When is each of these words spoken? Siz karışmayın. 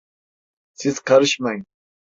Siz 0.73 0.99
karışmayın. 0.99 1.65